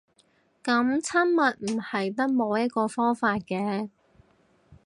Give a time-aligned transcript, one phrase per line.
[0.63, 3.91] 噉親密唔係得摸一個方法嘅